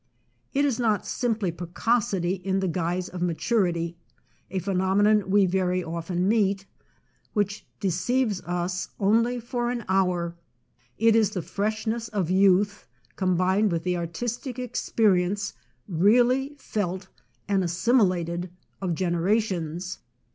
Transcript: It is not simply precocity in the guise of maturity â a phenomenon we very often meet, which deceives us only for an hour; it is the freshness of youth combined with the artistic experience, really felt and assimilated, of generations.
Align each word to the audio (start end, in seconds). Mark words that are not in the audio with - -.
It 0.51 0.65
is 0.65 0.79
not 0.79 1.05
simply 1.05 1.51
precocity 1.51 2.31
in 2.33 2.59
the 2.59 2.67
guise 2.67 3.07
of 3.07 3.21
maturity 3.21 3.97
â 4.49 4.55
a 4.55 4.59
phenomenon 4.59 5.29
we 5.29 5.45
very 5.45 5.83
often 5.83 6.27
meet, 6.27 6.65
which 7.33 7.67
deceives 7.79 8.41
us 8.45 8.89
only 8.99 9.39
for 9.39 9.69
an 9.69 9.85
hour; 9.87 10.35
it 10.97 11.15
is 11.15 11.29
the 11.29 11.43
freshness 11.43 12.07
of 12.07 12.31
youth 12.31 12.87
combined 13.15 13.71
with 13.71 13.83
the 13.83 13.95
artistic 13.95 14.57
experience, 14.57 15.53
really 15.87 16.55
felt 16.57 17.07
and 17.47 17.63
assimilated, 17.63 18.49
of 18.81 18.95
generations. 18.95 19.99